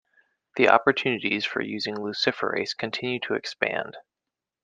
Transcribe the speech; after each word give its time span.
The 0.55 0.67
opportunities 0.67 1.45
for 1.45 1.61
using 1.61 1.95
luciferase 1.95 2.75
continue 2.75 3.19
to 3.19 3.35
expand. 3.35 3.97